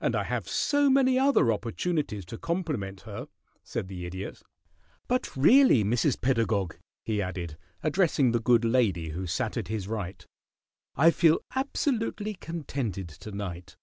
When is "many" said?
0.88-1.18